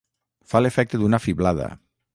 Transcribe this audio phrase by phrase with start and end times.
[0.53, 1.71] Fa l'efecte d'una fiblada.